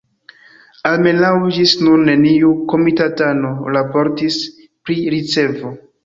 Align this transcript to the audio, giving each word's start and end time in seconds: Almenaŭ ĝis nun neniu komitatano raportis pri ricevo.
Almenaŭ 0.91 1.33
ĝis 1.57 1.73
nun 1.87 2.05
neniu 2.07 2.49
komitatano 2.71 3.51
raportis 3.75 4.39
pri 4.87 4.97
ricevo. 5.17 5.75